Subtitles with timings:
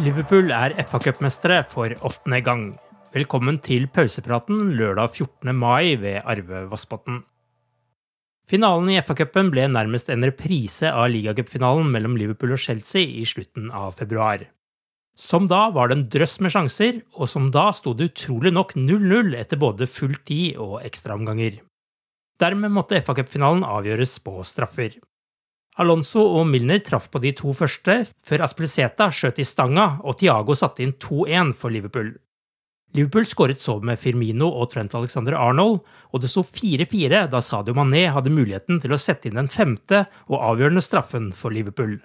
[0.00, 2.62] Liverpool er FA-cupmestere for åttende gang.
[3.12, 5.52] Velkommen til pausepraten lørdag 14.
[5.52, 7.18] mai ved Arve Vassbotn.
[8.48, 13.68] Finalen i FA-cupen ble nærmest en reprise av ligacupfinalen mellom Liverpool og Chelsea i slutten
[13.68, 14.46] av februar.
[15.12, 18.72] Som da var det en drøss med sjanser, og som da sto det utrolig nok
[18.78, 21.60] 0-0 etter både full tid og ekstraomganger.
[22.40, 24.96] Dermed måtte FA-cupfinalen avgjøres på straffer.
[25.80, 30.56] Alonso og Milner traff på de to første, før Aspliceta skjøt i stanga og Tiago
[30.58, 32.10] satte inn 2-1 for Liverpool.
[32.92, 35.78] Liverpool skåret så med Firmino og Trent Alexander Arnold,
[36.12, 40.04] og det sto 4-4 da Sadio Mané hadde muligheten til å sette inn den femte
[40.28, 41.96] og avgjørende straffen for Liverpool.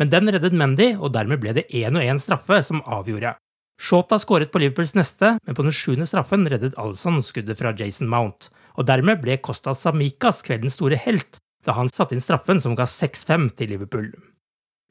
[0.00, 3.36] Men den reddet Mendy, og dermed ble det 1-1 straffe som avgjorde.
[3.78, 8.10] Shota skåret på Liverpools neste, men på den sjuende straffen reddet Alson skuddet fra Jason
[8.10, 12.76] Mount, og dermed ble Costa Samikas kveldens store helt, da han satte inn straffen som
[12.78, 14.10] ga 6-5 til Liverpool.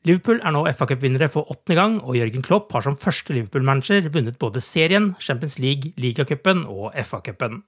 [0.08, 4.40] Liverpool er nå FA-cupvinnere for åttende gang, og Jørgen Klopp har som første Liverpool-manager vunnet
[4.42, 7.62] både serien, Champions League, ligacupen og FA-cupen.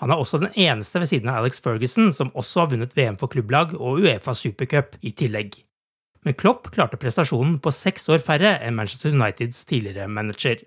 [0.00, 3.18] Han er også den eneste ved siden av Alex Ferguson som også har vunnet VM
[3.20, 5.58] for klubblag og Uefa supercup i tillegg.
[6.24, 10.60] Men Klopp klarte prestasjonen på seks år færre enn Manchester Uniteds tidligere manager.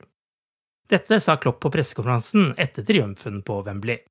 [0.89, 4.01] Dette sa Klopp på pressekonferansen etter triumfen på Wembley.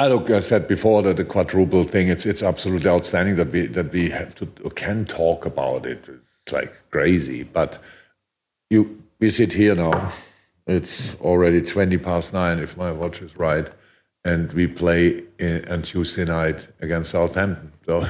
[0.00, 3.66] I look, I said before that the quadruple thing, it's it's absolutely outstanding that we
[3.66, 6.08] that we have to can talk about it.
[6.42, 7.78] It's like crazy, but
[8.70, 10.10] you we sit here now.
[10.66, 13.68] It's already twenty past nine, if my watch is right,
[14.24, 17.70] and we play in, on Tuesday night against Southampton.
[17.84, 18.06] So,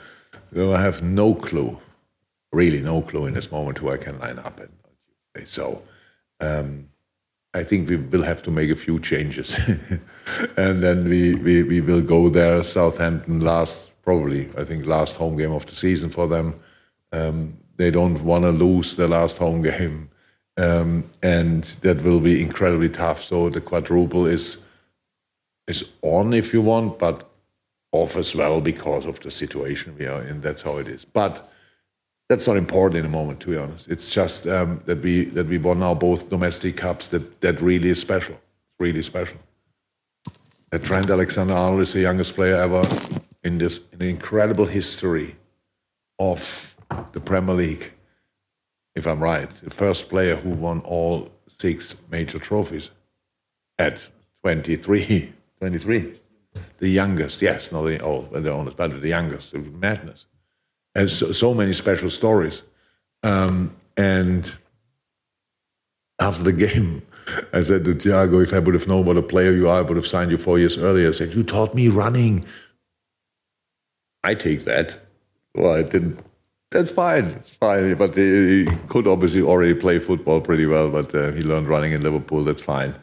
[0.54, 1.78] so I have no clue,
[2.52, 4.60] really no clue in this moment who I can line up.
[4.60, 5.84] And so.
[6.38, 6.89] Um,
[7.52, 9.58] I think we will have to make a few changes.
[10.56, 12.62] and then we, we, we will go there.
[12.62, 16.54] Southampton last, probably, I think, last home game of the season for them.
[17.12, 20.10] Um, they don't want to lose the last home game.
[20.56, 23.22] Um, and that will be incredibly tough.
[23.22, 24.62] So the quadruple is
[25.66, 27.30] is on if you want, but
[27.92, 30.40] off as well because of the situation we are in.
[30.40, 31.04] That's how it is.
[31.04, 31.50] But
[32.30, 33.88] that's not important in the moment, to be honest.
[33.88, 37.08] It's just um, that we that we won now both domestic cups.
[37.08, 38.36] That that really is special.
[38.78, 39.38] Really special.
[40.70, 42.86] That Trent Alexander-Arnold is the youngest player ever
[43.42, 45.34] in this in incredible history
[46.20, 46.76] of
[47.10, 47.90] the Premier League.
[48.94, 52.90] If I'm right, the first player who won all six major trophies
[53.76, 53.98] at
[54.42, 55.32] 23.
[55.58, 56.14] 23.
[56.78, 59.52] The youngest, yes, not the old, the oldest, but the youngest.
[59.54, 60.26] Madness
[60.94, 62.62] and so, so many special stories.
[63.22, 64.52] Um, and
[66.18, 67.02] after the game,
[67.52, 69.82] I said to Thiago, if I would have known what a player you are, I
[69.82, 71.08] would have signed you four years earlier.
[71.08, 72.44] I said, You taught me running.
[74.24, 74.98] I take that.
[75.54, 76.20] Well, I didn't.
[76.70, 77.26] That's fine.
[77.26, 77.94] It's fine.
[77.94, 82.02] But he could obviously already play football pretty well, but uh, he learned running in
[82.02, 82.44] Liverpool.
[82.44, 82.94] That's fine.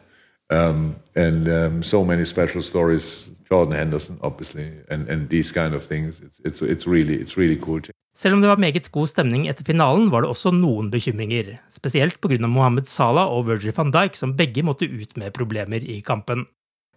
[0.50, 5.84] Um, and um, so many special stories Jordan Henderson, obviously, and, and these kind of
[5.84, 6.20] things.
[6.20, 7.80] It's, it's, it's, really, it's really cool.
[8.16, 11.54] Selv om det var meget god stemning etter finalen, var det også noen bekymringer.
[11.70, 12.46] Spesielt pga.
[12.46, 16.46] Mohammed Salah og Virgil van Dijk, som begge måtte ut med problemer i kampen.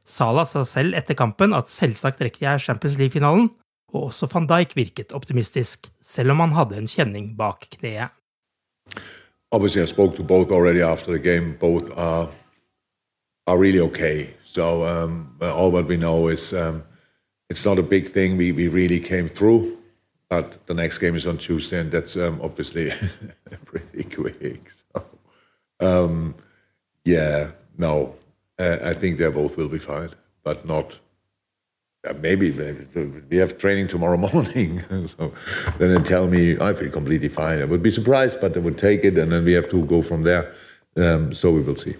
[0.04, 3.51] Salah sa selv etter kampen at selvsagt rekker jeg Champions League-finalen,
[3.94, 8.09] og også van Dijk virket optimistisk, selv om han hadde en kjenning bak kneet.
[9.51, 11.54] Obviously, I spoke to both already after the game.
[11.59, 12.30] Both are
[13.48, 14.34] are really okay.
[14.44, 16.84] So um, all what we know is um,
[17.50, 18.38] it's not a big thing.
[18.38, 19.78] We we really came through,
[20.30, 22.92] but the next game is on Tuesday, and that's um, obviously
[23.66, 24.72] pretty quick.
[24.94, 25.06] So,
[25.80, 26.36] um,
[27.06, 28.16] yeah, no,
[28.60, 30.10] uh, I think they both will be fine,
[30.44, 31.00] but not.
[32.04, 35.34] Uh, maybe, maybe we have training tomorrow morning, so
[35.78, 37.62] then they tell me I feel completely fine.
[37.62, 40.02] I would be surprised, but they would take it, and then we have to go
[40.02, 40.54] from there.
[40.98, 41.96] Um, so we will see.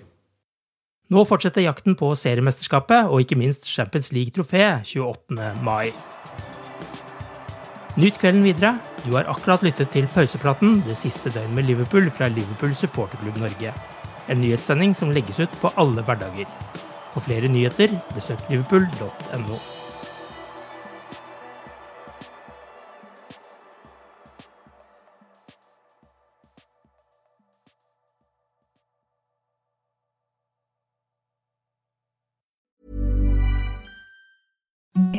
[1.12, 5.50] Nå fortsetter jakten på seriemesterskapet og ikke minst Champions League-trofé 28.
[5.66, 5.92] mai.
[8.00, 8.78] Nyt kvelden videre.
[9.04, 13.76] Du har akkurat lyttet til pausepraten det siste døgn med Liverpool fra Liverpool supporterklubb Norge.
[14.32, 16.48] En nyhetssending som legges ut på alle hverdager.
[17.12, 19.60] For flere nyheter, besøk liverpool.no.